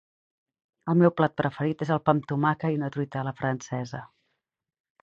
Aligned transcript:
El 0.93 0.97
meu 1.01 1.13
plat 1.21 1.35
preferit 1.41 1.85
el 1.89 2.01
pà 2.09 2.17
amb 2.17 2.27
tomàquet 2.33 2.75
i 2.77 2.81
una 2.81 2.91
truita 2.97 3.21
a 3.23 3.31
la 3.31 3.37
francesa. 3.45 4.07